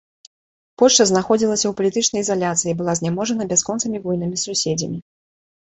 [0.81, 4.97] Польшча знаходзілася ў палітычнай ізаляцыі і была зняможана бясконцымі войнамі з суседзямі.